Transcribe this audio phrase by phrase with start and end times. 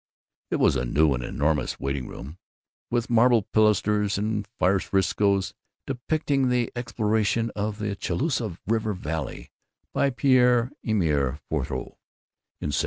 [0.49, 2.39] It was a new and enormous waiting room,
[2.89, 5.53] with marble pilasters, and frescoes
[5.85, 9.51] depicting the exploration of the Chaloosa River Valley
[9.93, 11.99] by Père Emile Fauthoux
[12.59, 12.77] in 1740.